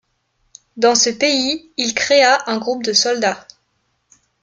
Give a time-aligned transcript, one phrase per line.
[0.77, 3.45] Dans ce pays, il créa un groupe de soldats.